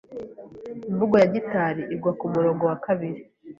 Imvugo 0.89 1.15
ya 1.21 1.27
"gitari" 1.33 1.81
igwa 1.93 2.11
kumurongo 2.19 2.63
wa 2.69 2.77
kabiri. 2.85 3.21